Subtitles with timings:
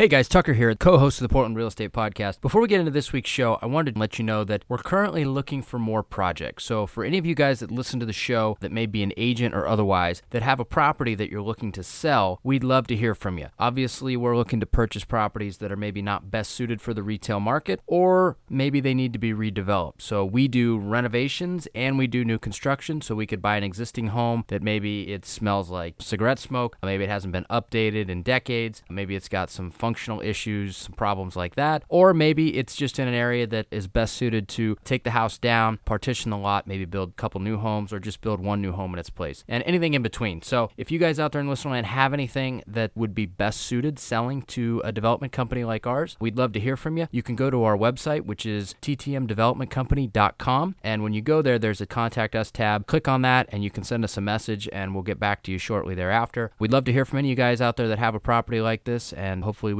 [0.00, 2.40] Hey guys, Tucker here, co host of the Portland Real Estate Podcast.
[2.40, 4.78] Before we get into this week's show, I wanted to let you know that we're
[4.78, 6.64] currently looking for more projects.
[6.64, 9.12] So, for any of you guys that listen to the show that may be an
[9.18, 12.96] agent or otherwise that have a property that you're looking to sell, we'd love to
[12.96, 13.48] hear from you.
[13.58, 17.38] Obviously, we're looking to purchase properties that are maybe not best suited for the retail
[17.38, 20.00] market or maybe they need to be redeveloped.
[20.00, 23.02] So, we do renovations and we do new construction.
[23.02, 27.04] So, we could buy an existing home that maybe it smells like cigarette smoke, maybe
[27.04, 31.56] it hasn't been updated in decades, maybe it's got some functional issues, some problems like
[31.56, 31.82] that.
[31.88, 35.36] Or maybe it's just in an area that is best suited to take the house
[35.36, 38.70] down, partition the lot, maybe build a couple new homes, or just build one new
[38.70, 40.42] home in its place, and anything in between.
[40.42, 43.62] So if you guys out there in listener land have anything that would be best
[43.62, 47.08] suited selling to a development company like ours, we'd love to hear from you.
[47.10, 50.76] You can go to our website, which is ttmdevelopmentcompany.com.
[50.84, 52.86] And when you go there, there's a contact us tab.
[52.86, 55.50] Click on that and you can send us a message and we'll get back to
[55.50, 56.52] you shortly thereafter.
[56.60, 58.60] We'd love to hear from any of you guys out there that have a property
[58.60, 59.79] like this and hopefully we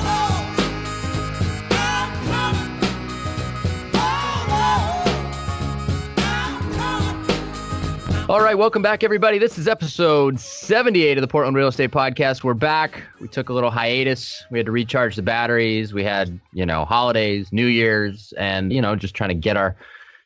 [8.31, 9.39] All right, welcome back, everybody.
[9.39, 12.45] This is episode 78 of the Portland Real Estate Podcast.
[12.45, 13.03] We're back.
[13.19, 14.45] We took a little hiatus.
[14.49, 15.93] We had to recharge the batteries.
[15.93, 19.75] We had, you know, holidays, New Year's, and you know, just trying to get our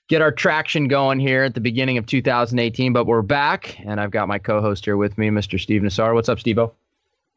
[0.07, 2.93] get our traction going here at the beginning of 2018.
[2.93, 5.59] But we're back, and I've got my co-host here with me, Mr.
[5.59, 6.13] Steve Nassar.
[6.13, 6.59] What's up, Steve?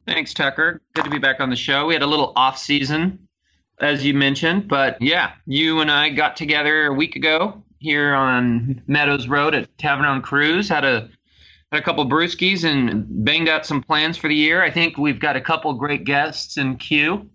[0.06, 0.82] Thanks, Tucker.
[0.92, 1.86] Good to be back on the show.
[1.86, 3.26] We had a little off season,
[3.80, 8.82] as you mentioned, but yeah, you and I got together a week ago here on
[8.86, 10.68] Meadows Road at Tavern on Kruse.
[10.68, 11.08] Had a
[11.72, 14.62] had a couple brewskis and banged out some plans for the year.
[14.62, 17.28] I think we've got a couple great guests in queue.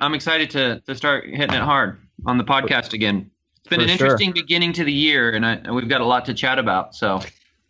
[0.00, 3.30] I'm excited to to start hitting it hard on the podcast again.
[3.58, 4.06] It's been For an sure.
[4.06, 6.94] interesting beginning to the year, and, I, and we've got a lot to chat about.
[6.94, 7.20] So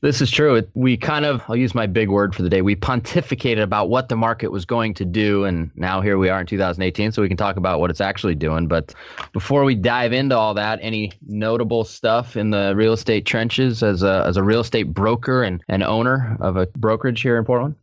[0.01, 0.63] This is true.
[0.75, 2.63] We kind of, I'll use my big word for the day.
[2.63, 5.45] We pontificated about what the market was going to do.
[5.45, 7.11] And now here we are in 2018.
[7.11, 8.69] So we can talk about what it's actually doing.
[8.69, 8.95] But
[9.33, 14.05] before we dive into all that, any notable stuff in the real estate trenches as
[14.05, 17.75] a, as a real estate broker and, and owner of a brokerage here in Portland?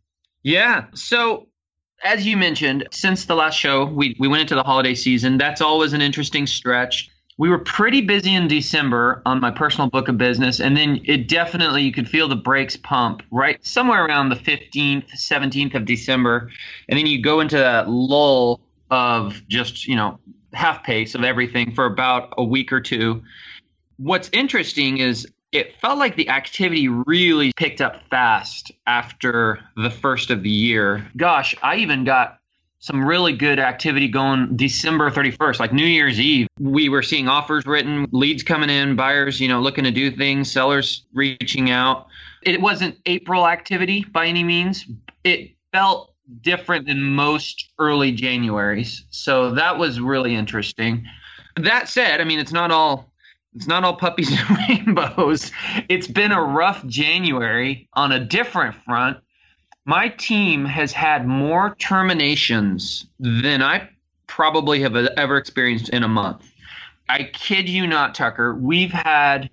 [0.42, 0.86] Yeah.
[0.94, 1.48] So,
[2.02, 5.36] as you mentioned, since the last show, we, we went into the holiday season.
[5.36, 7.10] That's always an interesting stretch.
[7.38, 10.58] We were pretty busy in December on my personal book of business.
[10.58, 15.10] And then it definitely, you could feel the brakes pump right somewhere around the 15th,
[15.10, 16.50] 17th of December.
[16.88, 18.60] And then you go into that lull
[18.90, 20.18] of just, you know,
[20.54, 23.22] half pace of everything for about a week or two.
[23.98, 30.30] What's interesting is it felt like the activity really picked up fast after the first
[30.30, 31.06] of the year.
[31.16, 32.38] Gosh, I even got
[32.78, 36.46] some really good activity going December 31st, like New Year's Eve.
[36.60, 40.50] We were seeing offers written, leads coming in, buyers, you know, looking to do things,
[40.50, 42.06] sellers reaching out.
[42.42, 44.86] It wasn't April activity by any means.
[45.24, 49.02] It felt different than most early Januaries.
[49.10, 51.06] So that was really interesting.
[51.56, 53.10] That said, I mean, it's not all
[53.54, 55.50] it's not all puppies and rainbows.
[55.88, 59.18] It's been a rough January on a different front.
[59.86, 63.88] My team has had more terminations than I
[64.26, 66.42] probably have ever experienced in a month.
[67.08, 68.54] I kid you not, Tucker.
[68.56, 69.48] We've had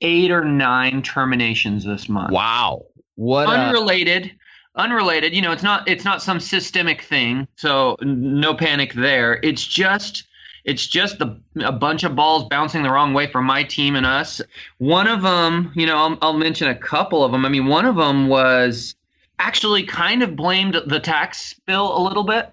[0.00, 2.86] eight or nine terminations this month Wow.
[3.16, 3.48] What?
[3.48, 4.32] unrelated
[4.76, 9.64] unrelated you know it's not it's not some systemic thing so no panic there it's
[9.64, 10.24] just
[10.64, 14.04] it's just the, a bunch of balls bouncing the wrong way for my team and
[14.04, 14.40] us
[14.78, 17.86] one of them you know I'll, I'll mention a couple of them i mean one
[17.86, 18.96] of them was
[19.38, 22.50] actually kind of blamed the tax bill a little bit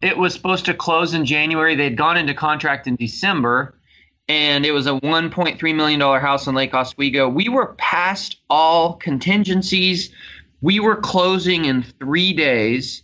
[0.00, 3.78] it was supposed to close in january they'd gone into contract in december
[4.28, 7.28] and it was a $1.3 million house in Lake Oswego.
[7.28, 10.12] We were past all contingencies.
[10.60, 13.02] We were closing in three days,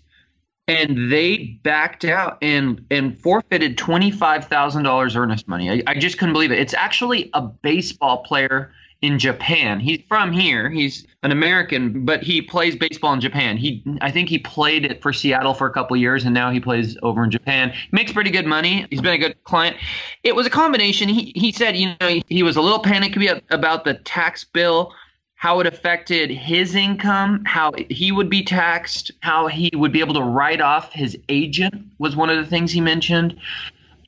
[0.69, 5.71] and they backed out and and forfeited twenty five thousand dollars earnest money.
[5.71, 6.59] I, I just couldn't believe it.
[6.59, 8.73] It's actually a baseball player
[9.05, 9.81] in Japan.
[9.81, 10.71] He's from here.
[10.71, 13.59] He's an American, but he plays baseball in Japan.
[13.59, 16.59] He I think he played it for Seattle for a couple years and now he
[16.59, 17.71] plays over in Japan.
[17.71, 18.87] He makes pretty good money.
[18.89, 19.77] He's been a good client.
[20.23, 21.11] It was a combination.
[21.11, 24.95] He he said, you know, he, he was a little panicky about the tax bill,
[25.35, 30.15] how it affected his income, how he would be taxed, how he would be able
[30.15, 33.39] to write off his agent was one of the things he mentioned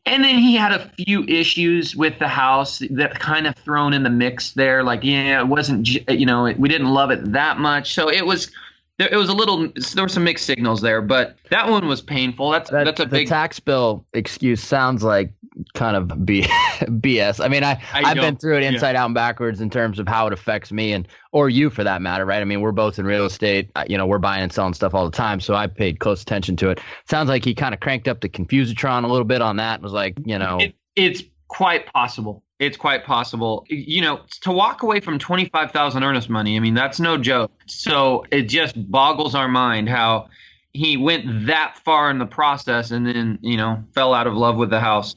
[0.06, 4.04] and then he had a few issues with the house that kind of thrown in
[4.04, 4.84] the mix there.
[4.84, 7.92] Like, yeah, it wasn't, you know, we didn't love it that much.
[7.92, 8.50] So it was,
[8.98, 12.50] it was a little, there were some mixed signals there, but that one was painful.
[12.50, 15.32] That's, that, that's a the big tax bill excuse sounds like
[15.74, 16.42] kind of B-
[16.80, 17.44] BS.
[17.44, 19.02] I mean, I, I have been through it inside yeah.
[19.02, 22.02] out and backwards in terms of how it affects me and or you for that
[22.02, 22.40] matter, right?
[22.40, 23.70] I mean, we're both in real estate.
[23.74, 26.22] Uh, you know, we're buying and selling stuff all the time, so I paid close
[26.22, 26.80] attention to it.
[27.08, 29.74] Sounds like he kind of cranked up the Confusitron a little bit on that.
[29.74, 32.42] and was like, you know, it, it's quite possible.
[32.58, 33.66] It's quite possible.
[33.68, 36.56] You know, to walk away from twenty five thousand earnest money.
[36.56, 37.52] I mean, that's no joke.
[37.66, 40.28] So it just boggles our mind how
[40.76, 44.56] he went that far in the process and then you know fell out of love
[44.56, 45.16] with the house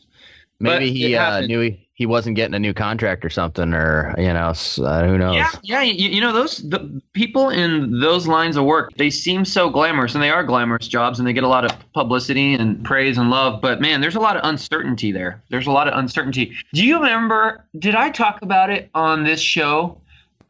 [0.59, 4.13] Maybe but he uh, knew he, he wasn't getting a new contract or something, or
[4.17, 5.35] you know, uh, who knows?
[5.35, 5.81] Yeah, yeah.
[5.81, 10.15] You, you know, those the people in those lines of work, they seem so glamorous,
[10.15, 13.29] and they are glamorous jobs, and they get a lot of publicity and praise and
[13.29, 13.61] love.
[13.61, 15.41] But man, there's a lot of uncertainty there.
[15.49, 16.55] There's a lot of uncertainty.
[16.73, 17.65] Do you remember?
[17.77, 20.01] Did I talk about it on this show?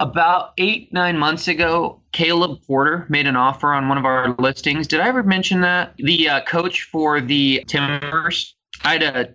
[0.01, 4.87] About eight, nine months ago, Caleb Porter made an offer on one of our listings.
[4.87, 5.93] Did I ever mention that?
[5.97, 8.55] The uh, coach for the Timbers.
[8.85, 9.33] I had a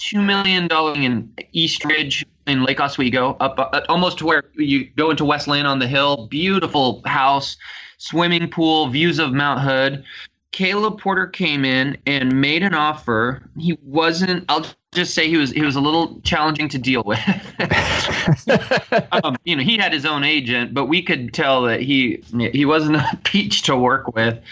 [0.00, 5.10] two million dollar in Eastridge in Lake Oswego, up uh, almost to where you go
[5.10, 6.26] into West Linn on the hill.
[6.26, 7.56] Beautiful house,
[7.98, 10.04] swimming pool, views of Mount Hood.
[10.52, 13.42] Caleb Porter came in and made an offer.
[13.56, 14.44] He wasn't.
[14.48, 15.52] I'll just say he was.
[15.52, 17.20] He was a little challenging to deal with.
[19.24, 22.64] um, you know, he had his own agent, but we could tell that he he
[22.64, 24.42] wasn't a peach to work with,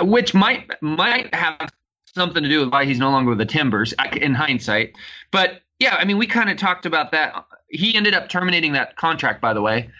[0.00, 1.70] which might might have
[2.16, 4.94] something to do with why he's no longer with the Timbers in hindsight.
[5.30, 7.46] But yeah, I mean, we kind of talked about that.
[7.68, 9.90] He ended up terminating that contract, by the way.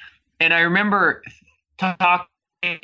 [0.41, 1.23] And I remember
[1.79, 2.27] talking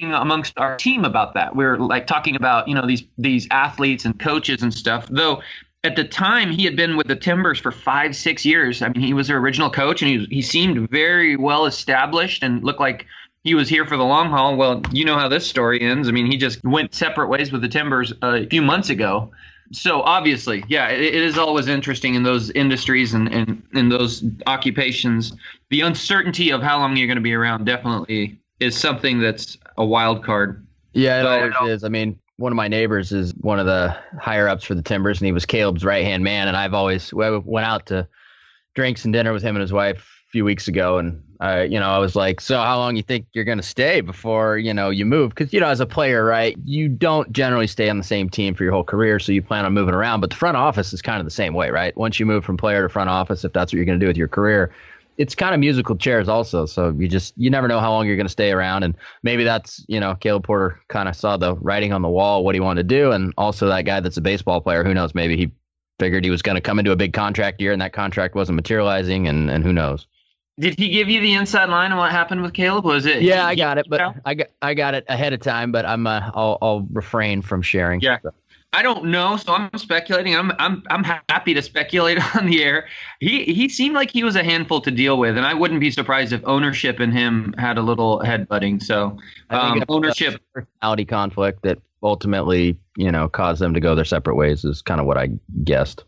[0.01, 1.57] amongst our team about that.
[1.57, 5.09] We were like talking about, you know, these these athletes and coaches and stuff.
[5.09, 5.43] Though
[5.85, 8.83] at the time he had been with the Timbers for five, six years.
[8.83, 12.63] I mean, he was their original coach and he he seemed very well established and
[12.63, 13.07] looked like
[13.45, 14.57] he was here for the long haul.
[14.57, 16.09] Well, you know how this story ends.
[16.09, 19.33] I mean, he just went separate ways with the Timbers uh, a few months ago.
[19.73, 24.23] So obviously, yeah, it, it is always interesting in those industries and, and in those
[24.47, 25.33] occupations.
[25.71, 29.85] The uncertainty of how long you're going to be around definitely is something that's a
[29.85, 30.65] wild card.
[30.93, 31.85] Yeah, it always is.
[31.85, 35.21] I mean, one of my neighbors is one of the higher ups for the Timbers,
[35.21, 36.49] and he was Caleb's right hand man.
[36.49, 38.07] And I've always went out to
[38.75, 39.99] drinks and dinner with him and his wife
[40.29, 43.03] a few weeks ago, and I, you know, I was like, so how long you
[43.03, 45.31] think you're going to stay before, you know, you move?
[45.31, 48.55] Because, you know, as a player, right, you don't generally stay on the same team
[48.55, 49.19] for your whole career.
[49.19, 50.21] So you plan on moving around.
[50.21, 51.97] But the front office is kind of the same way, right?
[51.97, 54.07] Once you move from player to front office, if that's what you're going to do
[54.07, 54.73] with your career,
[55.19, 56.65] it's kind of musical chairs also.
[56.65, 58.85] So you just, you never know how long you're going to stay around.
[58.85, 62.45] And maybe that's, you know, Caleb Porter kind of saw the writing on the wall,
[62.45, 63.11] what he wanted to do.
[63.11, 65.51] And also that guy that's a baseball player, who knows, maybe he
[65.99, 68.55] figured he was going to come into a big contract year and that contract wasn't
[68.55, 69.27] materializing.
[69.27, 70.07] And, and who knows?
[70.63, 72.85] Did he give you the inside line on what happened with Caleb?
[72.85, 73.21] Was it?
[73.21, 76.07] Yeah, I got it, but I got I got it ahead of time, but I'm
[76.07, 78.01] uh, I'll I'll refrain from sharing.
[78.01, 78.19] Yeah.
[78.23, 78.33] So.
[78.73, 80.37] I don't know, so I'm speculating.
[80.37, 82.87] I'm I'm I'm happy to speculate on the air.
[83.19, 85.91] He he seemed like he was a handful to deal with, and I wouldn't be
[85.91, 88.81] surprised if ownership and him had a little headbutting.
[88.81, 89.19] So
[89.51, 94.65] um, ownership personality conflict that ultimately you know caused them to go their separate ways
[94.65, 95.31] is kind of what I
[95.65, 96.05] guessed.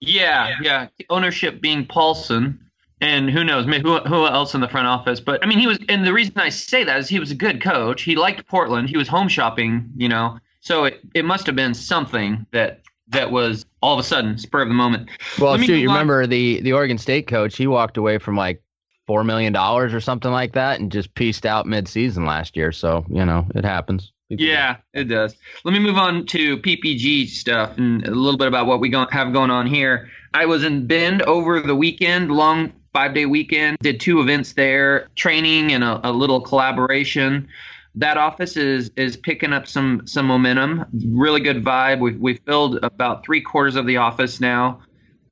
[0.00, 0.88] Yeah, yeah.
[1.10, 2.58] Ownership being Paulson,
[3.02, 5.20] and who knows, maybe who, who else in the front office.
[5.20, 7.34] But I mean, he was, and the reason I say that is he was a
[7.34, 8.02] good coach.
[8.02, 8.88] He liked Portland.
[8.88, 10.38] He was home shopping, you know.
[10.60, 14.62] So it, it must have been something that that was all of a sudden spur
[14.62, 15.10] of the moment.
[15.40, 17.56] Well, shoot, you remember the the Oregon State coach?
[17.56, 18.62] He walked away from like
[19.08, 22.70] four million dollars or something like that, and just pieced out mid season last year.
[22.70, 24.12] So you know, it happens.
[24.28, 25.34] Yeah, it does.
[25.64, 29.08] Let me move on to PPG stuff and a little bit about what we go-
[29.10, 30.08] have going on here.
[30.32, 33.78] I was in Bend over the weekend, long five day weekend.
[33.80, 37.48] Did two events there, training and a, a little collaboration.
[37.94, 40.84] That office is is picking up some some momentum.
[41.08, 42.00] Really good vibe.
[42.00, 44.80] We've we've filled about three quarters of the office now,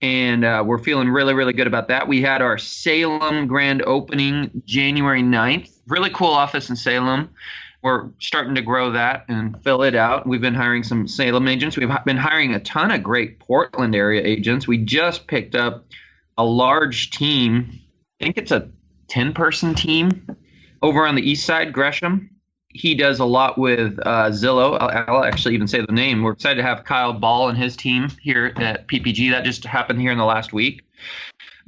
[0.03, 2.07] and uh, we're feeling really really good about that.
[2.07, 5.71] We had our Salem grand opening January 9th.
[5.87, 7.31] Really cool office in Salem
[7.83, 10.27] we're starting to grow that and fill it out.
[10.27, 11.77] We've been hiring some Salem agents.
[11.77, 14.69] We've been hiring a ton of great Portland area agents.
[14.69, 15.87] We just picked up
[16.41, 17.69] a large team.
[18.19, 18.71] I think it's a
[19.09, 20.27] 10 person team
[20.81, 22.31] over on the east side, Gresham.
[22.73, 24.79] He does a lot with uh, Zillow.
[24.81, 26.23] I'll, I'll, actually even say the name.
[26.23, 29.33] We're excited to have Kyle Ball and his team here at PPG.
[29.33, 30.83] That just happened here in the last week.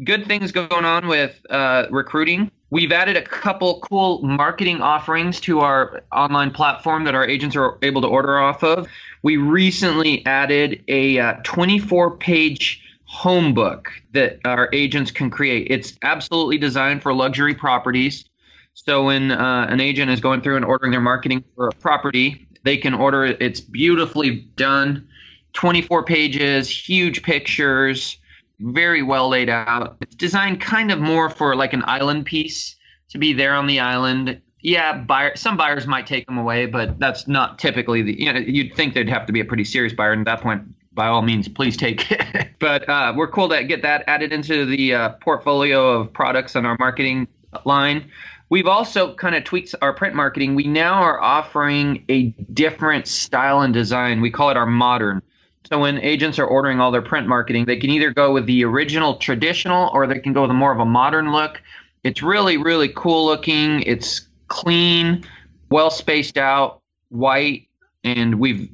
[0.02, 2.50] Good things going on with uh, recruiting.
[2.70, 7.76] We've added a couple cool marketing offerings to our online platform that our agents are
[7.82, 8.88] able to order off of.
[9.22, 12.81] We recently added a uh, 24 page
[13.12, 15.66] home book that our agents can create.
[15.70, 18.24] It's absolutely designed for luxury properties.
[18.72, 22.48] So when uh, an agent is going through and ordering their marketing for a property,
[22.64, 23.36] they can order it.
[23.38, 25.06] It's beautifully done,
[25.52, 28.16] 24 pages, huge pictures,
[28.60, 29.98] very well laid out.
[30.00, 32.76] It's designed kind of more for like an island piece
[33.10, 34.40] to be there on the island.
[34.62, 38.18] Yeah, buyer, some buyers might take them away, but that's not typically the.
[38.18, 40.62] You know, you'd think they'd have to be a pretty serious buyer, at that point,
[40.94, 42.48] by all means, please take it.
[42.58, 46.66] but uh, we're cool to get that added into the uh, portfolio of products on
[46.66, 47.26] our marketing
[47.64, 48.10] line.
[48.50, 50.54] We've also kind of tweaked our print marketing.
[50.54, 54.20] We now are offering a different style and design.
[54.20, 55.22] We call it our modern.
[55.70, 58.62] So when agents are ordering all their print marketing, they can either go with the
[58.64, 61.62] original traditional or they can go with a more of a modern look.
[62.04, 63.80] It's really, really cool looking.
[63.82, 65.24] It's clean,
[65.70, 67.68] well spaced out, white,
[68.04, 68.68] and we've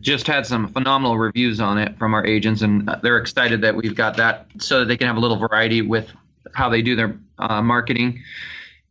[0.00, 3.94] just had some phenomenal reviews on it from our agents, and they're excited that we've
[3.94, 6.10] got that so that they can have a little variety with
[6.52, 8.22] how they do their uh, marketing.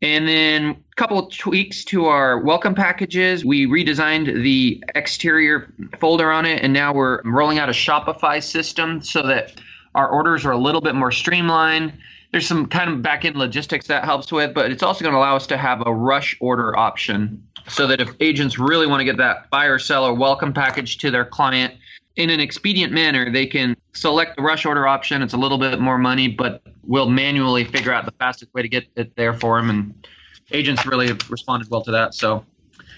[0.01, 3.45] And then a couple of tweaks to our welcome packages.
[3.45, 9.01] We redesigned the exterior folder on it, and now we're rolling out a Shopify system
[9.01, 9.61] so that
[9.95, 11.93] our orders are a little bit more streamlined.
[12.31, 15.19] There's some kind of back end logistics that helps with, but it's also going to
[15.19, 19.05] allow us to have a rush order option so that if agents really want to
[19.05, 21.73] get that buyer seller welcome package to their client
[22.15, 25.21] in an expedient manner, they can select the rush order option.
[25.21, 28.69] It's a little bit more money, but we'll manually figure out the fastest way to
[28.69, 29.69] get it there for them.
[29.69, 30.07] And
[30.51, 32.13] agents really have responded well to that.
[32.13, 32.45] So,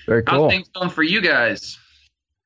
[0.05, 0.43] very cool.
[0.43, 1.77] How's things going for you guys?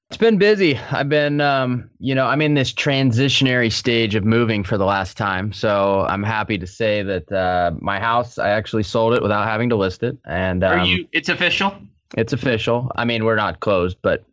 [0.10, 0.76] It's been busy.
[0.76, 5.18] I've been, um, you know, I'm in this transitionary stage of moving for the last
[5.18, 5.54] time.
[5.54, 9.70] So I'm happy to say that uh, my house, I actually sold it without having
[9.70, 10.18] to list it.
[10.26, 11.08] And um, are you?
[11.12, 11.80] It's official.
[12.18, 12.92] It's official.
[12.96, 14.26] I mean, we're not closed, but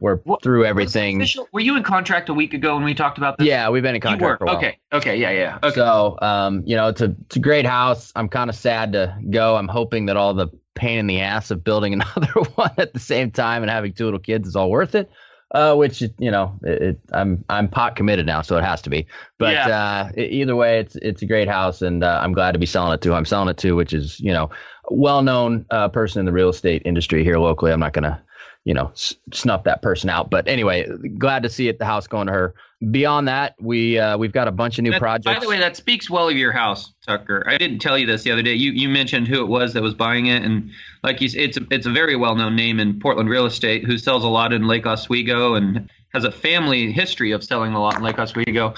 [0.00, 1.24] we're what, through everything.
[1.52, 3.46] Were you in contract a week ago when we talked about this?
[3.46, 4.56] Yeah, we've been in contract for a while.
[4.56, 4.78] Okay.
[4.92, 5.16] Okay.
[5.16, 5.30] Yeah.
[5.30, 5.58] Yeah.
[5.62, 5.74] Okay.
[5.74, 8.12] So, um, you know, it's a it's a great house.
[8.16, 9.56] I'm kind of sad to go.
[9.56, 13.00] I'm hoping that all the pain in the ass of building another one at the
[13.00, 15.10] same time and having two little kids is all worth it.
[15.54, 18.90] Uh, which you know, it, it, I'm I'm pot committed now, so it has to
[18.90, 19.06] be.
[19.38, 20.10] But yeah.
[20.16, 22.92] uh, either way, it's it's a great house, and uh, I'm glad to be selling
[22.92, 23.14] it to.
[23.14, 24.50] I'm selling it to, which is you know,
[24.90, 27.70] well known uh, person in the real estate industry here locally.
[27.70, 28.20] I'm not gonna
[28.64, 30.30] you know, s- snuff that person out.
[30.30, 31.78] But anyway, glad to see it.
[31.78, 32.54] The house going to her.
[32.90, 35.26] Beyond that, we uh, we've got a bunch of new that, projects.
[35.26, 37.44] By the way, that speaks well of your house, Tucker.
[37.46, 38.54] I didn't tell you this the other day.
[38.54, 40.70] You you mentioned who it was that was buying it, and
[41.02, 43.96] like you, it's a, it's a very well known name in Portland real estate who
[43.96, 47.96] sells a lot in Lake Oswego and has a family history of selling a lot
[47.96, 48.74] in Lake Oswego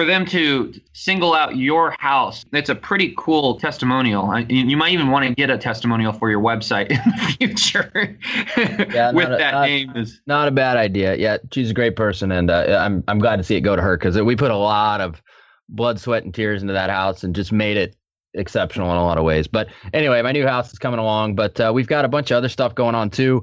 [0.00, 4.40] for them to single out your house, it's a pretty cool testimonial.
[4.48, 8.18] You might even want to get a testimonial for your website in the future
[8.94, 9.94] yeah, with a, that not, name.
[9.94, 11.16] Is not a bad idea.
[11.16, 13.82] Yeah, she's a great person, and uh, I'm I'm glad to see it go to
[13.82, 15.20] her because we put a lot of
[15.68, 17.94] blood, sweat, and tears into that house and just made it
[18.32, 19.48] exceptional in a lot of ways.
[19.48, 22.38] But anyway, my new house is coming along, but uh, we've got a bunch of
[22.38, 23.42] other stuff going on too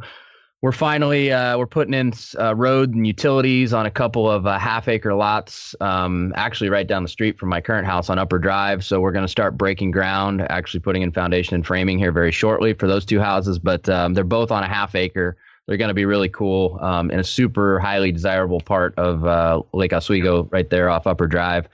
[0.62, 4.58] we're finally uh, we're putting in uh, road and utilities on a couple of uh,
[4.58, 8.40] half acre lots um, actually right down the street from my current house on upper
[8.40, 8.84] drive.
[8.84, 12.32] So we're going to start breaking ground actually putting in foundation and framing here very
[12.32, 13.60] shortly for those two houses.
[13.60, 15.38] But um, they're both on a half acre.
[15.68, 19.62] They're going to be really cool um, in a super highly desirable part of uh,
[19.74, 21.68] lake oswego right there off upper drive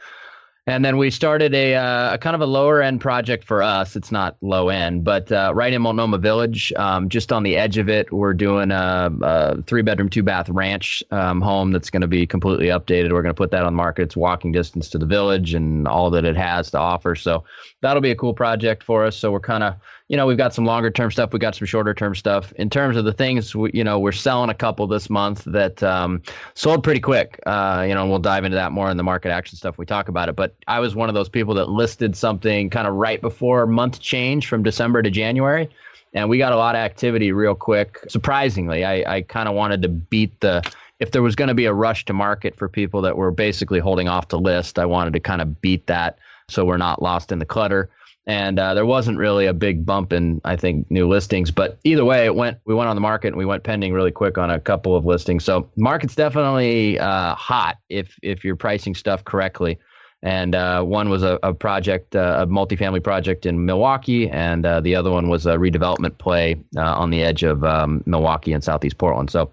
[0.66, 3.98] and then we started a, uh, a, kind of a lower end project for us.
[3.98, 7.78] It's not low end, but uh, right in Multnomah Village, um, just on the edge
[7.78, 12.02] of it, we're doing a, a three bedroom, two bath ranch um, home that's going
[12.02, 13.12] to be completely updated.
[13.12, 14.04] We're going to put that on the market.
[14.04, 17.14] It's walking distance to the village and all that it has to offer.
[17.16, 17.44] So
[17.82, 19.18] that'll be a cool project for us.
[19.18, 19.76] So we're kind of
[20.14, 21.34] you know, we've got some longer term stuff.
[21.34, 22.54] We've got some shorter term stuff.
[22.58, 25.82] In terms of the things, we, you know, we're selling a couple this month that
[25.82, 26.22] um,
[26.54, 27.40] sold pretty quick.
[27.48, 29.80] Uh, you know, we'll dive into that more in the market action stuff.
[29.80, 30.36] We talk about it.
[30.36, 34.02] But I was one of those people that listed something kind of right before month
[34.02, 35.68] change from December to January.
[36.14, 37.98] And we got a lot of activity real quick.
[38.08, 40.62] Surprisingly, I, I kind of wanted to beat the
[41.00, 43.80] if there was going to be a rush to market for people that were basically
[43.80, 47.32] holding off to list, I wanted to kind of beat that so we're not lost
[47.32, 47.90] in the clutter
[48.26, 51.52] and uh, there wasn't really a big bump in I think new listings.
[51.52, 52.60] But either way, it went.
[52.66, 55.06] We went on the market and we went pending really quick on a couple of
[55.06, 55.44] listings.
[55.44, 59.80] So market's definitely uh, hot if if you're pricing stuff correctly.
[60.22, 64.80] And uh, one was a, a project, uh, a multifamily project in Milwaukie, and uh,
[64.80, 68.64] the other one was a redevelopment play uh, on the edge of um, Milwaukie and
[68.64, 69.30] Southeast Portland.
[69.30, 69.52] So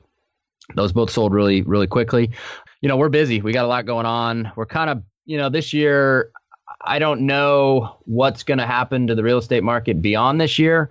[0.76, 2.30] those both sold really, really quickly.
[2.82, 3.40] You know, we're busy.
[3.40, 4.52] We got a lot going on.
[4.54, 6.30] We're kind of, you know, this year
[6.82, 10.90] I don't know what's going to happen to the real estate market beyond this year.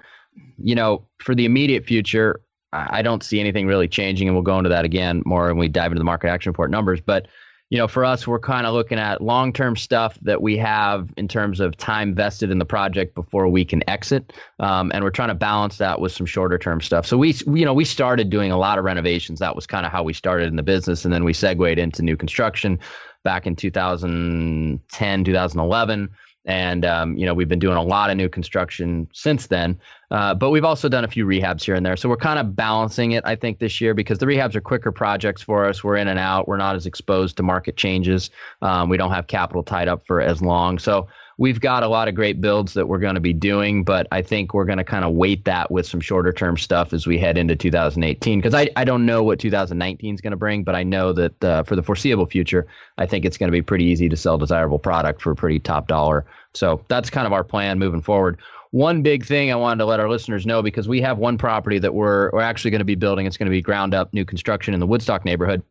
[0.57, 2.41] You know, for the immediate future,
[2.71, 5.67] I don't see anything really changing, and we'll go into that again more when we
[5.67, 7.01] dive into the market action report numbers.
[7.01, 7.27] But
[7.69, 11.13] you know, for us, we're kind of looking at long term stuff that we have
[11.17, 14.33] in terms of time vested in the project before we can exit.
[14.59, 17.05] Um, and we're trying to balance that with some shorter term stuff.
[17.05, 19.39] So we, you know, we started doing a lot of renovations.
[19.39, 21.05] That was kind of how we started in the business.
[21.05, 22.79] And then we segued into new construction
[23.23, 26.09] back in 2010, 2011
[26.45, 29.79] and um, you know we've been doing a lot of new construction since then.
[30.09, 31.95] Uh, but we've also done a few rehabs here and there.
[31.95, 34.91] So we're kind of balancing it i think this year because the rehabs are quicker
[34.91, 35.83] projects for us.
[35.83, 36.47] We're in and out.
[36.47, 38.31] We're not as exposed to market changes.
[38.61, 40.79] Um, we don't have capital tied up for as long.
[40.79, 41.07] So
[41.39, 44.21] we've got a lot of great builds that we're going to be doing, but I
[44.21, 47.17] think we're going to kind of weight that with some shorter term stuff as we
[47.17, 50.75] head into 2018 because I, I don't know what 2019 is going to bring, but
[50.75, 52.67] I know that uh, for the foreseeable future,
[52.97, 55.59] I think it's going to be pretty easy to sell desirable product for a pretty
[55.59, 56.25] top dollar.
[56.53, 58.37] So that's kind of our plan moving forward.
[58.71, 61.79] One big thing I wanted to let our listeners know because we have one property
[61.79, 63.25] that we're, we're actually going to be building.
[63.25, 65.63] It's going to be ground up new construction in the Woodstock neighborhood.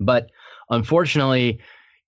[0.00, 0.30] But
[0.68, 1.60] unfortunately,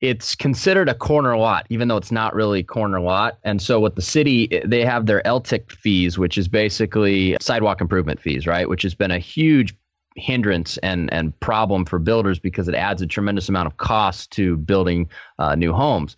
[0.02, 3.38] it's considered a corner lot, even though it's not really corner lot.
[3.44, 8.20] And so, with the city, they have their LTIC fees, which is basically sidewalk improvement
[8.20, 8.68] fees, right?
[8.68, 9.74] Which has been a huge
[10.16, 14.56] hindrance and and problem for builders because it adds a tremendous amount of cost to
[14.58, 16.16] building uh, new homes.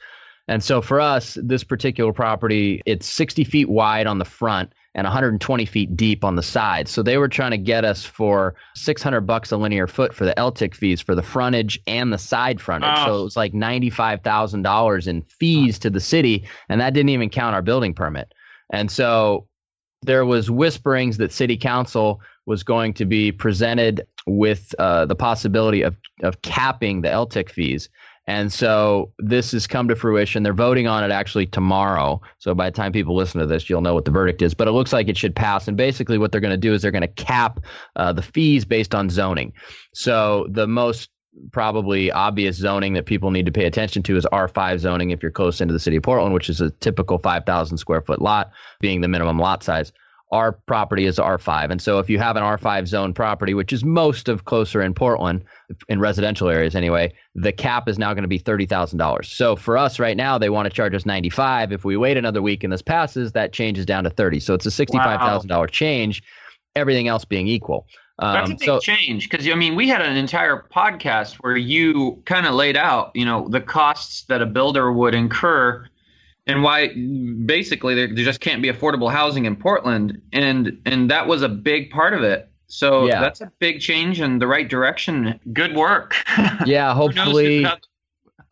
[0.49, 5.05] And so, for us, this particular property, it's 60 feet wide on the front and
[5.05, 6.89] 120 feet deep on the side.
[6.89, 10.35] So they were trying to get us for 600 bucks a linear foot for the
[10.37, 12.99] LTIC fees for the frontage and the side frontage.
[12.99, 13.07] Oh.
[13.07, 17.55] So it was like $95,000 in fees to the city, and that didn't even count
[17.55, 18.33] our building permit.
[18.71, 19.47] And so
[20.03, 25.83] there was whisperings that city council was going to be presented with uh, the possibility
[25.83, 27.89] of of capping the LTIC fees.
[28.27, 30.43] And so this has come to fruition.
[30.43, 32.23] They're voting on it actually tomorrow.
[32.39, 34.55] So by the time people listen to this, you'll know what the verdict is.
[34.55, 35.69] But it looks like it should pass.
[35.69, 37.61] And basically, what they're going to do is they're going to cap
[37.97, 39.53] uh, the fees based on zoning.
[39.93, 41.11] So the most
[41.53, 45.33] probably obvious zoning that people need to pay attention to is R5 zoning if you're
[45.33, 49.01] close into the city of Portland, which is a typical 5,000 square foot lot, being
[49.01, 49.93] the minimum lot size
[50.35, 51.71] our property is R5.
[51.71, 54.93] And so if you have an R5 zone property, which is most of closer in
[54.93, 55.45] Portland,
[55.89, 59.25] in residential areas anyway, the cap is now going to be $30,000.
[59.25, 61.71] So for us right now, they want to charge us 95.
[61.71, 64.41] If we wait another week and this passes, that changes down to 30.
[64.41, 65.67] So it's a $65,000 wow.
[65.67, 66.21] change,
[66.75, 67.87] everything else being equal.
[68.19, 71.57] Um, That's a big so, change because I mean we had an entire podcast where
[71.57, 75.85] you kind of laid out you know the costs that a builder would incur
[76.47, 76.89] and why
[77.47, 81.49] basically there, there just can't be affordable housing in Portland, and and that was a
[81.49, 82.51] big part of it.
[82.67, 83.21] So yeah.
[83.21, 85.39] that's a big change in the right direction.
[85.53, 86.15] Good work.
[86.67, 87.67] Yeah, hopefully.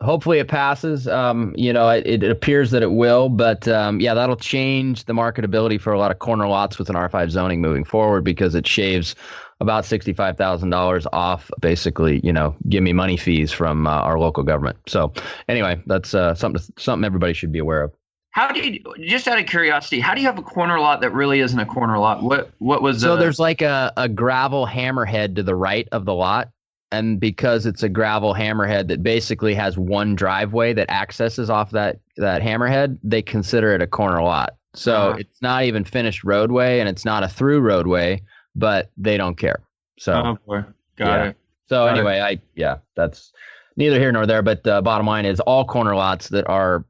[0.01, 1.09] hopefully it passes.
[1.09, 5.13] Um, you know, it, it, appears that it will, but um, yeah, that'll change the
[5.13, 8.67] marketability for a lot of corner lots with an R5 zoning moving forward because it
[8.67, 9.15] shaves
[9.63, 14.19] about sixty-five thousand dollars off, basically, you know, give me money fees from uh, our
[14.19, 14.77] local government.
[14.87, 15.13] So,
[15.49, 17.95] anyway, that's uh, something something everybody should be aware of.
[18.33, 20.01] How do you just out of curiosity?
[20.01, 22.23] How do you have a corner lot that really isn't a corner lot?
[22.23, 23.15] What what was so?
[23.15, 26.51] Uh, there's like a a gravel hammerhead to the right of the lot,
[26.91, 32.01] and because it's a gravel hammerhead that basically has one driveway that accesses off that
[32.17, 34.57] that hammerhead, they consider it a corner lot.
[34.75, 35.19] So uh-huh.
[35.21, 38.23] it's not even finished roadway, and it's not a through roadway
[38.55, 39.61] but they don't care.
[39.99, 40.65] So, oh boy,
[40.97, 41.29] got yeah.
[41.31, 41.37] it.
[41.69, 42.23] So got anyway, it.
[42.23, 43.33] I yeah, that's
[43.77, 44.43] neither here nor there.
[44.43, 46.85] But uh, bottom line is, all corner lots that are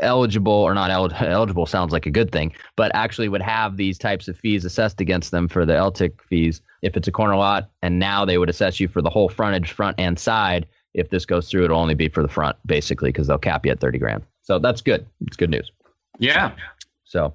[0.00, 3.98] eligible or not el- eligible sounds like a good thing, but actually would have these
[3.98, 7.70] types of fees assessed against them for the LTIC fees if it's a corner lot,
[7.82, 10.66] and now they would assess you for the whole frontage, front and side.
[10.92, 13.72] If this goes through, it'll only be for the front, basically, because they'll cap you
[13.72, 14.22] at thirty grand.
[14.42, 15.06] So that's good.
[15.26, 15.72] It's good news.
[16.18, 16.52] Yeah.
[17.04, 17.34] So,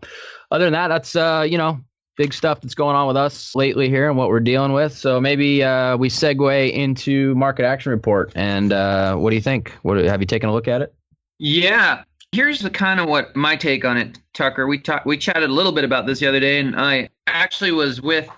[0.52, 1.80] other than that, that's uh, you know,
[2.20, 4.92] big stuff that's going on with us lately here and what we're dealing with.
[4.92, 8.34] So maybe uh, we segue into market action report.
[8.36, 9.72] And uh, what do you think?
[9.84, 10.94] What have you taken a look at it?
[11.38, 12.04] Yeah.
[12.34, 14.68] Here's the kind of what my take on it, Tucker.
[14.68, 17.72] We talked, we chatted a little bit about this the other day, and I actually
[17.72, 18.30] was with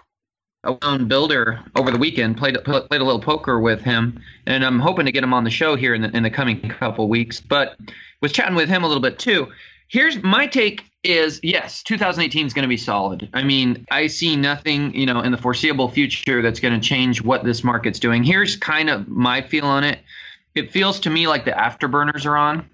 [0.64, 2.38] a well-known builder over the weekend.
[2.38, 5.50] played played a little poker with him, and I'm hoping to get him on the
[5.50, 7.42] show here in the in the coming couple weeks.
[7.42, 7.78] But
[8.22, 9.52] was chatting with him a little bit too.
[9.88, 13.30] Here's my take is yes, 2018 is going to be solid.
[13.34, 17.22] I mean, I see nothing, you know, in the foreseeable future that's going to change
[17.24, 18.24] what this market's doing.
[18.24, 20.00] Here's kind of my feel on it.
[20.54, 22.70] It feels to me like the afterburners are on.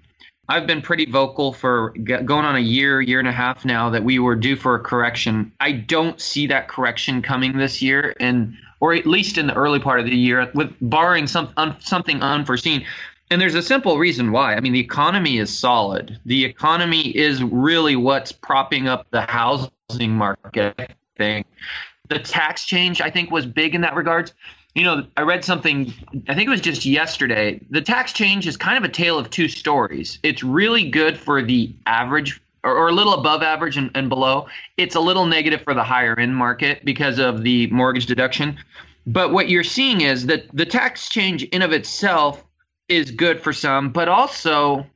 [0.50, 4.02] I've been pretty vocal for going on a year, year and a half now that
[4.02, 5.52] we were due for a correction.
[5.60, 9.78] I don't see that correction coming this year, and or at least in the early
[9.78, 12.86] part of the year, with barring some un, something unforeseen.
[13.30, 14.54] And there's a simple reason why.
[14.54, 16.18] I mean, the economy is solid.
[16.24, 21.44] The economy is really what's propping up the housing market thing.
[22.08, 24.32] The tax change, I think, was big in that regard.
[24.74, 25.92] you know, I read something,
[26.28, 27.60] I think it was just yesterday.
[27.70, 30.18] The tax change is kind of a tale of two stories.
[30.22, 34.46] It's really good for the average or, or a little above average and, and below.
[34.76, 38.58] It's a little negative for the higher end market because of the mortgage deduction.
[39.06, 42.44] But what you're seeing is that the tax change in of itself
[42.88, 44.86] is good for some, but also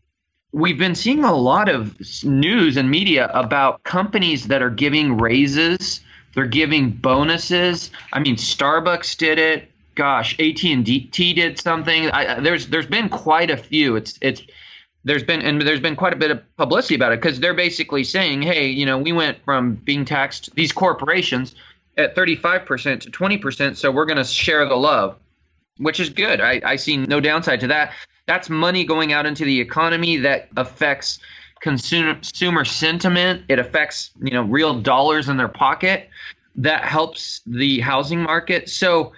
[0.53, 6.01] we've been seeing a lot of news and media about companies that are giving raises.
[6.35, 7.91] They're giving bonuses.
[8.13, 9.71] I mean starbucks did it.
[9.95, 12.11] Gosh at&t did something.
[12.11, 13.97] I, there's there's been quite a few.
[13.97, 14.43] It's it's
[15.05, 18.05] there's been and there's been quite a bit of publicity about it because they're basically
[18.05, 21.55] saying hey you know we went from being taxed these corporations
[21.99, 25.19] at 35% to 20% so we're going to share the love
[25.83, 27.93] which is good I, I see no downside to that
[28.27, 31.19] that's money going out into the economy that affects
[31.61, 33.45] consumer, consumer sentiment.
[33.49, 36.11] It affects you know real dollars in their pocket.
[36.57, 38.69] That helps the housing market.
[38.69, 39.13] So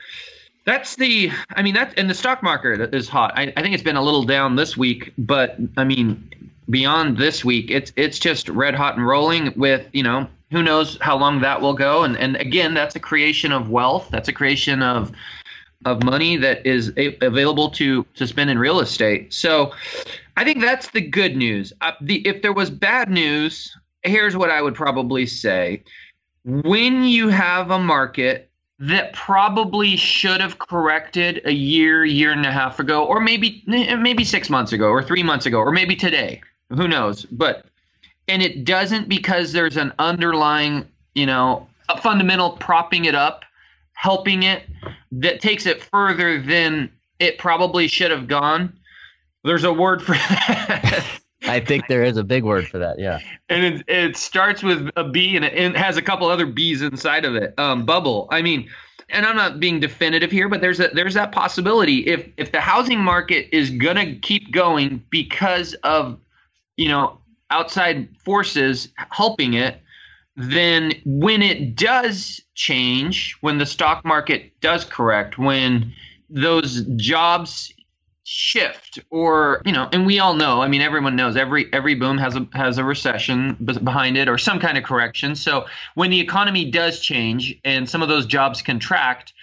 [0.64, 3.33] that's the I mean that and the stock market is hot.
[3.37, 6.31] I, I think it's been a little down this week, but I mean
[6.70, 10.96] beyond this week, it's it's just red hot and rolling with you know who knows
[11.00, 12.05] how long that will go.
[12.05, 14.09] And and again, that's a creation of wealth.
[14.11, 15.12] That's a creation of
[15.85, 19.33] of money that is a- available to to spend in real estate.
[19.33, 19.73] So
[20.37, 21.73] I think that's the good news.
[21.81, 25.83] Uh, the if there was bad news, here's what I would probably say.
[26.44, 32.51] When you have a market that probably should have corrected a year, year and a
[32.51, 36.40] half ago, or maybe maybe six months ago, or three months ago, or maybe today.
[36.70, 37.25] Who knows?
[37.27, 37.66] But
[38.27, 43.43] and it doesn't because there's an underlying, you know, a fundamental propping it up
[44.05, 44.64] helping it
[45.11, 48.79] that takes it further than it probably should have gone.
[49.45, 51.07] There's a word for that.
[51.45, 52.99] I think there is a big word for that.
[52.99, 53.21] Yeah.
[53.49, 57.25] And it, it starts with a B and it, has a couple other B's inside
[57.25, 57.59] of it.
[57.59, 58.29] Um, bubble.
[58.31, 58.69] I mean,
[59.09, 62.61] and I'm not being definitive here, but there's a, there's that possibility if if the
[62.61, 66.19] housing market is gonna keep going because of
[66.77, 67.19] you know
[67.51, 69.81] outside forces helping it,
[70.37, 75.92] then when it does change, when the stock market does correct, when
[76.29, 77.73] those jobs
[78.27, 82.16] shift or you know and we all know i mean everyone knows every every boom
[82.16, 85.35] has a has a recession behind it or some kind of correction.
[85.37, 89.35] So when the economy does change and some of those jobs contract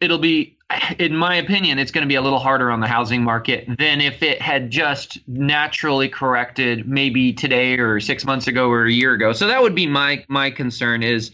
[0.00, 0.56] it'll be
[0.98, 4.00] in my opinion, it's going to be a little harder on the housing market than
[4.00, 9.12] if it had just naturally corrected maybe today or six months ago or a year
[9.12, 9.32] ago.
[9.32, 11.30] So that would be my my concern is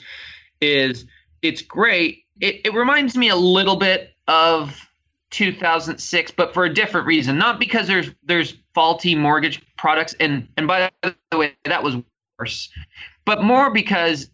[0.60, 1.06] is
[1.40, 2.24] it's great.
[2.40, 4.88] It, it reminds me a little bit of
[5.30, 7.38] 2006, but for a different reason.
[7.38, 11.96] Not because there's there's faulty mortgage products, and and by the way, that was
[12.38, 12.68] worse,
[13.24, 14.28] but more because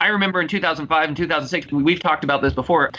[0.00, 2.92] I remember in 2005 and 2006, we've talked about this before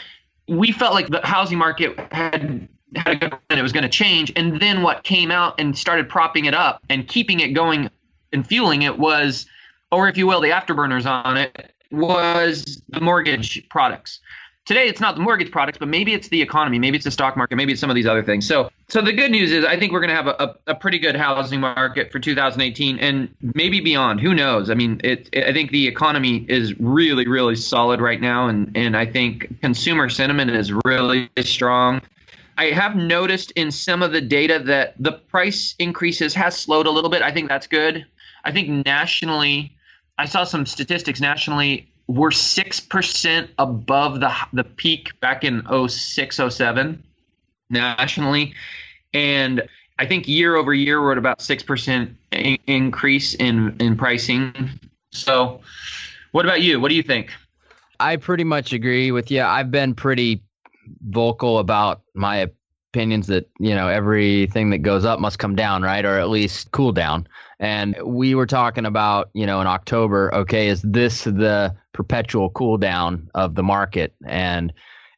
[0.50, 3.90] we felt like the housing market had had a good and it was going to
[3.90, 4.32] change.
[4.36, 7.90] And then what came out and started propping it up and keeping it going
[8.34, 9.46] and fueling it was,
[9.92, 14.20] or if you will, the afterburners on it was the mortgage products.
[14.70, 17.36] Today it's not the mortgage products, but maybe it's the economy, maybe it's the stock
[17.36, 18.46] market, maybe it's some of these other things.
[18.46, 20.36] So, so the good news is I think we're going to have a,
[20.68, 24.20] a, a, pretty good housing market for 2018 and maybe beyond.
[24.20, 24.70] Who knows?
[24.70, 28.72] I mean, it, it, I think the economy is really, really solid right now, and
[28.78, 32.00] and I think consumer sentiment is really strong.
[32.56, 36.92] I have noticed in some of the data that the price increases has slowed a
[36.92, 37.24] little bit.
[37.24, 38.06] I think that's good.
[38.44, 39.76] I think nationally,
[40.20, 47.04] I saw some statistics nationally we're 6% above the the peak back in 06 07
[47.70, 48.54] nationally.
[49.14, 49.68] And
[50.00, 54.72] i think year over year we're at about 6% in- increase in in pricing.
[55.12, 55.62] So
[56.32, 56.80] what about you?
[56.80, 57.30] What do you think?
[58.00, 59.44] I pretty much agree with you.
[59.44, 60.42] I've been pretty
[61.02, 62.50] vocal about my
[62.92, 66.72] opinions that you know everything that goes up must come down right or at least
[66.72, 67.28] cool down
[67.60, 72.78] and we were talking about, you know, in October, okay, is this the perpetual cool
[72.78, 74.14] down of the market?
[74.26, 74.72] And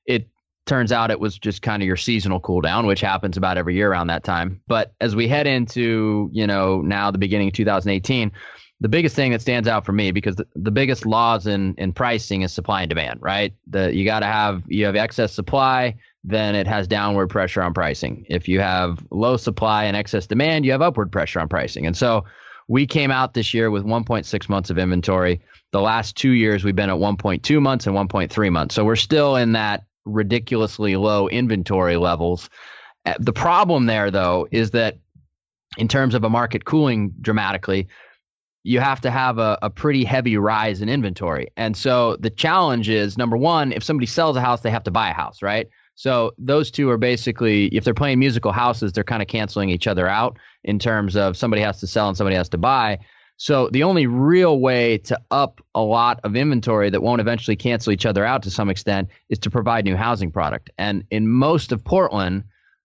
[0.08, 0.28] it
[0.66, 3.76] turns out it was just kind of your seasonal cool down, which happens about every
[3.76, 4.60] year around that time.
[4.68, 8.32] But as we head into, you know, now the beginning of 2018,
[8.80, 11.94] the biggest thing that stands out for me because the, the biggest laws in in
[11.94, 13.54] pricing is supply and demand, right?
[13.68, 17.74] The you got to have you have excess supply, then it has downward pressure on
[17.74, 18.26] pricing.
[18.30, 21.86] If you have low supply and excess demand, you have upward pressure on pricing.
[21.86, 22.26] And so
[22.68, 25.42] we came out this year with 1.6 months of inventory.
[25.72, 28.76] The last two years, we've been at 1.2 months and 1.3 months.
[28.76, 32.50] So we're still in that ridiculously low inventory levels.
[33.06, 34.98] Uh, the problem there, though, is that
[35.78, 37.88] in terms of a market cooling dramatically,
[38.64, 41.48] you have to have a, a pretty heavy rise in inventory.
[41.58, 44.92] And so the challenge is number one, if somebody sells a house, they have to
[44.92, 45.68] buy a house, right?
[45.96, 49.88] So those two are basically, if they're playing musical houses, they're kind of canceling each
[49.88, 53.00] other out in terms of somebody has to sell and somebody has to buy.
[53.38, 57.92] So the only real way to up a lot of inventory that won't eventually cancel
[57.92, 60.70] each other out to some extent is to provide new housing product.
[60.78, 62.44] And in most of Portland,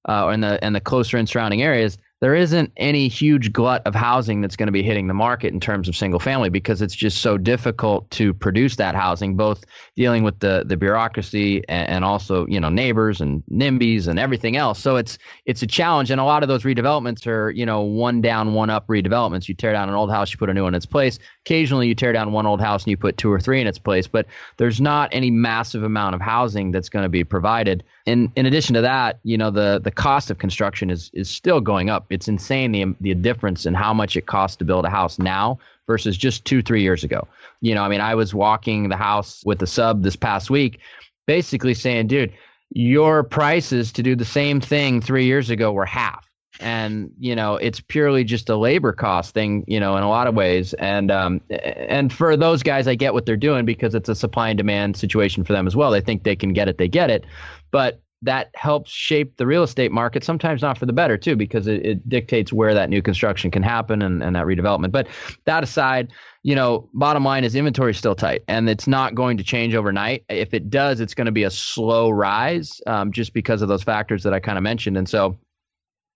[0.09, 3.95] uh, and the and the closer in surrounding areas, there isn't any huge glut of
[3.95, 6.95] housing that's going to be hitting the market in terms of single family because it's
[6.95, 9.65] just so difficult to produce that housing, both
[9.97, 14.57] dealing with the the bureaucracy and, and also you know neighbors and NIMBYs and everything
[14.57, 14.79] else.
[14.79, 18.23] So it's it's a challenge, and a lot of those redevelopments are you know one
[18.23, 19.47] down, one up redevelopments.
[19.47, 21.19] You tear down an old house, you put a new one in its place.
[21.45, 23.79] Occasionally, you tear down one old house and you put two or three in its
[23.79, 24.27] place, but
[24.57, 27.85] there's not any massive amount of housing that's going to be provided.
[28.07, 31.61] In in addition to that, you know the the cost of construction is is still
[31.61, 34.91] going up it's insane the the difference in how much it costs to build a
[34.91, 37.29] house now versus just two three years ago.
[37.61, 40.81] You know, I mean, I was walking the house with the sub this past week,
[41.27, 42.33] basically saying, dude,
[42.71, 46.25] your prices to do the same thing three years ago were half.
[46.59, 50.27] And you know it's purely just a labor cost thing, you know, in a lot
[50.27, 50.73] of ways.
[50.75, 54.49] And um, and for those guys, I get what they're doing because it's a supply
[54.49, 55.91] and demand situation for them as well.
[55.91, 57.27] They think they can get it, they get it.
[57.71, 61.67] But that helps shape the real estate market, sometimes not for the better, too, because
[61.67, 64.91] it, it, dictates where that new construction can happen and, and that redevelopment.
[64.91, 65.09] But
[65.45, 69.37] that aside, you know, bottom line is inventory is still tight and it's not going
[69.37, 70.25] to change overnight.
[70.29, 73.83] If it does, it's going to be a slow rise um, just because of those
[73.83, 74.97] factors that I kind of mentioned.
[74.97, 75.39] And so,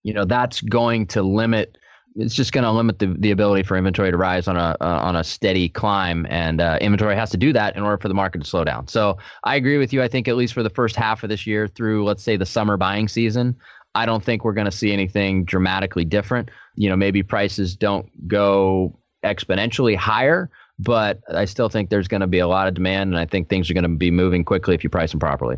[0.02, 1.76] you know, that's going to limit
[2.16, 5.00] it's just going to limit the, the ability for inventory to rise on a uh,
[5.02, 8.14] on a steady climb, and uh, inventory has to do that in order for the
[8.14, 8.88] market to slow down.
[8.88, 10.02] So I agree with you.
[10.02, 12.46] I think at least for the first half of this year, through let's say the
[12.46, 13.56] summer buying season,
[13.94, 16.50] I don't think we're going to see anything dramatically different.
[16.74, 22.26] You know, maybe prices don't go exponentially higher, but I still think there's going to
[22.26, 24.74] be a lot of demand, and I think things are going to be moving quickly
[24.74, 25.56] if you price them properly.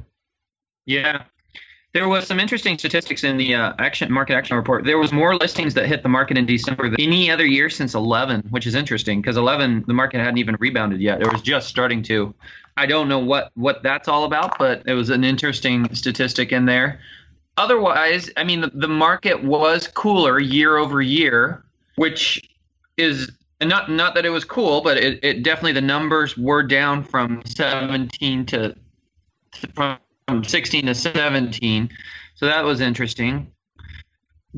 [0.84, 1.22] Yeah,
[1.92, 4.84] there was some interesting statistics in the uh, action market action report.
[4.84, 7.94] There was more listings that hit the market in December than any other year since
[7.94, 11.20] 11, which is interesting because 11 the market hadn't even rebounded yet.
[11.20, 12.34] It was just starting to.
[12.78, 16.64] I don't know what what that's all about, but it was an interesting statistic in
[16.64, 17.00] there.
[17.58, 21.62] Otherwise, I mean the, the market was cooler year over year,
[21.96, 22.48] which
[22.96, 27.04] is not not that it was cool, but it, it definitely the numbers were down
[27.04, 28.74] from 17 to
[29.74, 31.90] from from 16 to 17.
[32.34, 33.50] So that was interesting.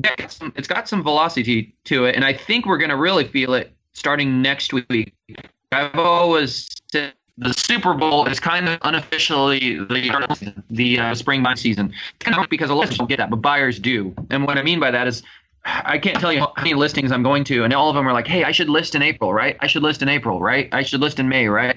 [0.03, 3.71] It's got some velocity to it, and I think we're going to really feel it
[3.93, 5.13] starting next week.
[5.71, 11.57] I've always said the Super Bowl is kind of unofficially the the uh, spring buying
[11.57, 11.93] season.
[12.19, 14.13] Kind of because a lot of don't get that, but buyers do.
[14.29, 15.23] And what I mean by that is,
[15.65, 18.13] I can't tell you how many listings I'm going to, and all of them are
[18.13, 19.57] like, "Hey, I should list in April, right?
[19.61, 20.69] I should list in April, right?
[20.71, 21.75] I should list in May, right?"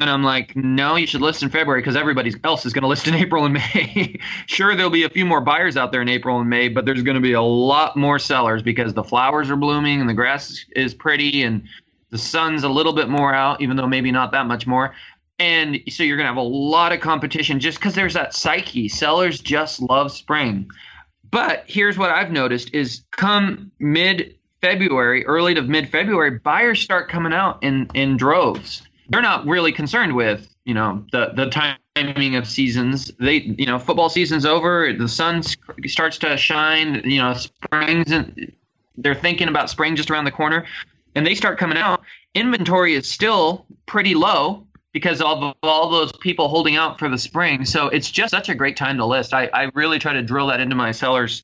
[0.00, 2.88] And I'm like, no, you should list in February because everybody else is going to
[2.88, 4.18] list in April and May.
[4.46, 7.02] sure, there'll be a few more buyers out there in April and May, but there's
[7.02, 10.64] going to be a lot more sellers because the flowers are blooming and the grass
[10.74, 11.62] is pretty and
[12.10, 14.94] the sun's a little bit more out, even though maybe not that much more.
[15.38, 18.88] And so you're going to have a lot of competition just because there's that psyche.
[18.88, 20.68] Sellers just love spring.
[21.30, 27.08] But here's what I've noticed is come mid February, early to mid February, buyers start
[27.08, 32.36] coming out in, in droves they're not really concerned with you know the the timing
[32.36, 33.10] of seasons.
[33.18, 35.42] They you know football season's over, the sun
[35.86, 37.02] starts to shine.
[37.04, 38.52] You know springs and
[38.96, 40.64] they're thinking about spring just around the corner,
[41.14, 42.02] and they start coming out.
[42.34, 47.64] Inventory is still pretty low because of all those people holding out for the spring.
[47.64, 49.34] So it's just such a great time to list.
[49.34, 51.42] I, I really try to drill that into my sellers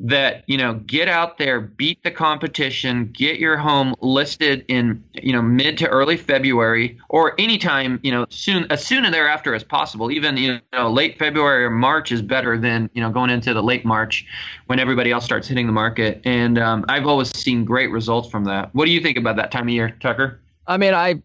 [0.00, 5.32] that you know get out there beat the competition get your home listed in you
[5.32, 10.10] know mid to early february or anytime you know soon as soon thereafter as possible.
[10.10, 13.62] Even you know late february or march is better than you know going into the
[13.62, 14.26] late march
[14.66, 16.20] when everybody else starts hitting the market.
[16.24, 18.74] And um, i've always seen great results from that.
[18.74, 20.40] What do you think about that time of year tucker?
[20.66, 21.20] I mean i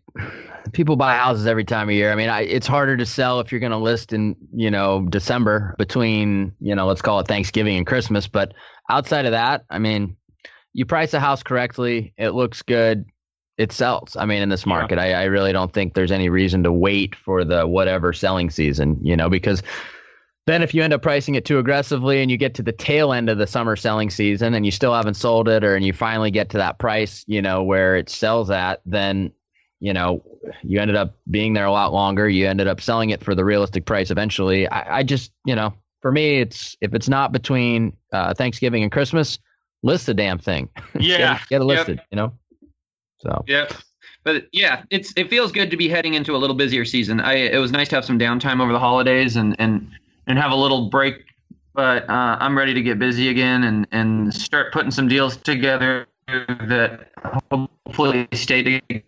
[0.74, 2.12] people buy houses every time of year.
[2.12, 5.06] I mean, I, it's harder to sell if you're going to list in, you know,
[5.10, 8.28] December between, you know, let's call it Thanksgiving and Christmas.
[8.28, 8.54] But
[8.90, 10.16] outside of that, I mean,
[10.74, 13.06] you price a house correctly, it looks good,
[13.58, 14.16] it sells.
[14.18, 15.20] I mean, in this market, yeah.
[15.20, 18.98] I, I really don't think there's any reason to wait for the whatever selling season,
[19.02, 19.64] you know, because
[20.48, 23.14] then if you end up pricing it too aggressively and you get to the tail
[23.14, 25.94] end of the summer selling season and you still haven't sold it or and you
[25.94, 29.32] finally get to that price, you know, where it sells at, then
[29.86, 30.24] you know,
[30.64, 32.28] you ended up being there a lot longer.
[32.28, 34.68] You ended up selling it for the realistic price eventually.
[34.70, 38.92] I, I just, you know, for me, it's if it's not between uh, Thanksgiving and
[38.92, 39.38] Christmas,
[39.84, 40.70] list the damn thing.
[41.00, 41.98] Yeah, get, get, it listed.
[41.98, 42.08] Yep.
[42.10, 42.34] You know.
[43.20, 43.44] So.
[43.48, 43.74] Yep.
[44.24, 47.20] But yeah, it's it feels good to be heading into a little busier season.
[47.20, 49.88] I it was nice to have some downtime over the holidays and and
[50.26, 51.26] and have a little break.
[51.76, 56.08] But uh, I'm ready to get busy again and and start putting some deals together
[56.28, 57.12] that
[57.52, 59.04] hopefully stay together.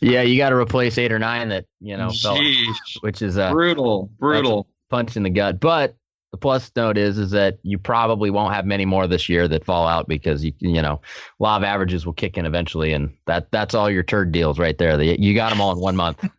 [0.00, 2.38] Yeah, you got to replace eight or nine that you know, fell,
[3.00, 4.66] which is uh, brutal, brutal.
[4.90, 5.60] punch in the gut.
[5.60, 5.96] But
[6.32, 9.64] the plus note is is that you probably won't have many more this year that
[9.64, 11.00] fall out because you you know
[11.38, 14.78] law of averages will kick in eventually and that that's all your turd deals right
[14.78, 15.00] there.
[15.00, 16.26] You got them all in one month.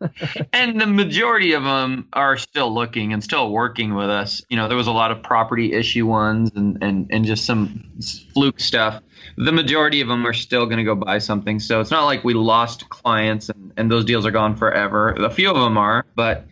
[0.52, 4.42] And the majority of them are still looking and still working with us.
[4.48, 7.84] You know there was a lot of property issue ones and and and just some
[8.32, 9.00] fluke stuff.
[9.36, 11.60] The majority of them are still going to go buy something.
[11.60, 15.10] So it's not like we lost clients and and those deals are gone forever.
[15.12, 16.46] A few of them are but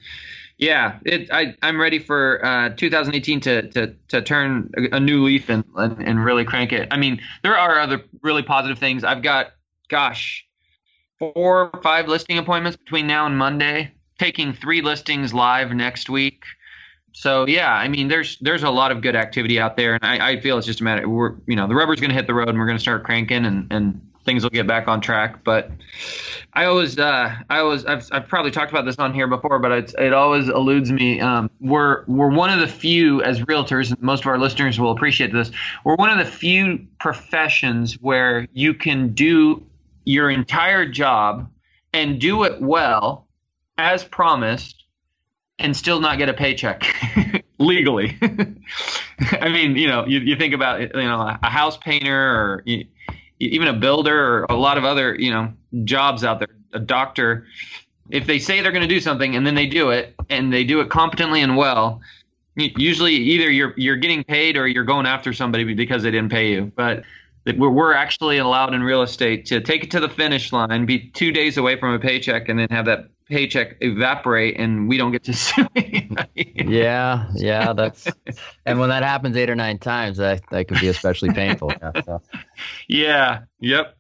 [0.63, 5.49] yeah, it, I, I'm ready for uh, 2018 to, to, to turn a, new leaf
[5.49, 6.87] and, and, and really crank it.
[6.93, 9.03] I mean, there are other really positive things.
[9.03, 9.55] I've got,
[9.89, 10.47] gosh,
[11.19, 16.45] four or five listing appointments between now and Monday, taking three listings live next week.
[17.11, 20.31] So yeah, I mean, there's there's a lot of good activity out there, and I,
[20.31, 21.07] I feel it's just a matter.
[21.09, 23.05] We're you know the rubber's going to hit the road, and we're going to start
[23.05, 25.43] cranking, and and things will get back on track.
[25.45, 25.71] But
[26.53, 29.73] I always, uh, I always, I've, I've probably talked about this on here before, but
[29.73, 31.21] it, it always eludes me.
[31.21, 34.93] Um, we're we're one of the few as realtors, and most of our listeners will
[34.93, 35.51] appreciate this.
[35.85, 39.65] We're one of the few professions where you can do
[40.05, 41.49] your entire job
[41.93, 43.27] and do it well,
[43.79, 44.85] as promised,
[45.59, 46.85] and still not get a paycheck
[47.59, 48.19] legally.
[49.41, 52.63] I mean, you know, you, you think about you know a house painter or
[53.47, 55.53] even a builder or a lot of other you know
[55.85, 57.47] jobs out there a doctor
[58.11, 60.65] if they say they're going to do something and then they do it and they
[60.65, 62.01] do it competently and well
[62.57, 66.51] usually either you're you're getting paid or you're going after somebody because they didn't pay
[66.51, 66.73] you.
[66.77, 67.05] But
[67.57, 71.11] we're, we're actually allowed in real estate to take it to the finish line be
[71.11, 75.11] two days away from a paycheck and then have that paycheck evaporate and we don't
[75.11, 76.53] get to sue anybody.
[76.69, 78.07] yeah, yeah, that's
[78.67, 81.73] and when that happens eight or nine times, that that could be especially painful.
[81.81, 82.23] Yeah, so.
[82.89, 83.41] yeah.
[83.61, 83.97] Yep.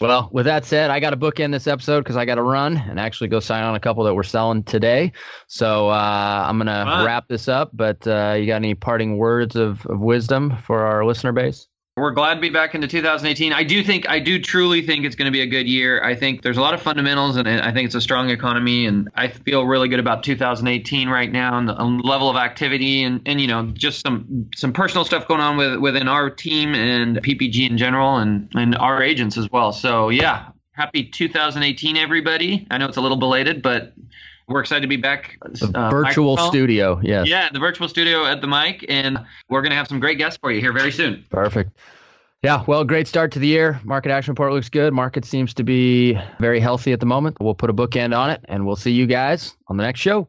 [0.00, 2.42] Well, with that said, I got to book in this episode because I got to
[2.42, 5.12] run and actually go sign on a couple that we're selling today.
[5.48, 7.70] So uh, I'm gonna wrap this up.
[7.72, 11.66] But uh, you got any parting words of, of wisdom for our listener base?
[11.98, 13.52] We're glad to be back into 2018.
[13.52, 16.02] I do think, I do truly think it's going to be a good year.
[16.02, 19.08] I think there's a lot of fundamentals, and I think it's a strong economy, and
[19.14, 23.20] I feel really good about 2018 right now and the um, level of activity, and
[23.26, 27.16] and you know just some some personal stuff going on with within our team and
[27.18, 29.72] PPG in general, and and our agents as well.
[29.72, 32.66] So yeah, happy 2018, everybody.
[32.70, 33.92] I know it's a little belated, but
[34.48, 35.38] we're excited to be back.
[35.42, 36.50] The uh, virtual microphone.
[36.50, 37.28] studio, yes.
[37.28, 40.38] Yeah, the virtual studio at the mic, and we're going to have some great guests
[40.40, 41.24] for you here very soon.
[41.30, 41.70] Perfect.
[42.42, 43.80] Yeah, well, great start to the year.
[43.84, 44.92] Market action report looks good.
[44.92, 47.36] Market seems to be very healthy at the moment.
[47.40, 50.28] We'll put a bookend on it, and we'll see you guys on the next show.